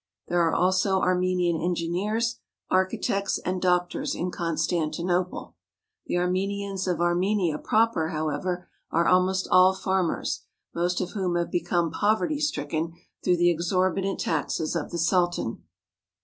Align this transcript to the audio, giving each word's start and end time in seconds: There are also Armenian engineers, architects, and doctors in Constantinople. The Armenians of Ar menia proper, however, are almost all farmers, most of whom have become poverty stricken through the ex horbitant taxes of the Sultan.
There 0.29 0.41
are 0.41 0.51
also 0.55 0.99
Armenian 0.99 1.61
engineers, 1.61 2.39
architects, 2.71 3.37
and 3.37 3.61
doctors 3.61 4.15
in 4.15 4.31
Constantinople. 4.31 5.53
The 6.07 6.17
Armenians 6.17 6.87
of 6.87 6.99
Ar 6.99 7.13
menia 7.15 7.63
proper, 7.63 8.09
however, 8.09 8.67
are 8.89 9.07
almost 9.07 9.47
all 9.51 9.75
farmers, 9.75 10.41
most 10.73 11.01
of 11.01 11.11
whom 11.11 11.35
have 11.35 11.51
become 11.51 11.91
poverty 11.91 12.39
stricken 12.39 12.93
through 13.23 13.37
the 13.37 13.53
ex 13.53 13.69
horbitant 13.69 14.19
taxes 14.19 14.75
of 14.75 14.89
the 14.89 14.97
Sultan. 14.97 15.61